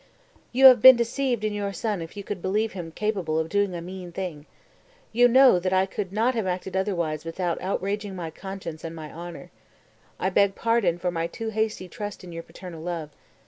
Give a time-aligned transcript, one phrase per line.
[0.53, 0.57] 236.
[0.57, 3.75] "You have been deceived in your son if you could believe him capable of doing
[3.75, 8.83] a mean thing....You know that I could not have acted otherwise without outraging my conscience
[8.83, 13.11] and my honor....I beg pardon for my too hasty trust in your paternal love.